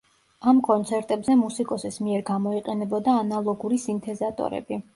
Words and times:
ამ 0.51 0.61
კონცერტებზე 0.67 1.35
მუსიკოსის 1.41 2.01
მიერ 2.07 2.25
გამოიყენებოდა 2.31 3.17
ანალოგური 3.21 3.83
სინთეზატორები. 3.87 4.85